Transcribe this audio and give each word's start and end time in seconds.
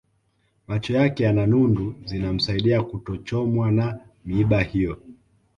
Macho 0.67 0.93
yake 0.93 1.23
yana 1.23 1.45
nundu 1.47 1.95
zinamsaidia 2.05 2.83
kutochomwa 2.83 3.71
na 3.71 3.99
miiba 4.25 4.61
hiyo 4.61 4.97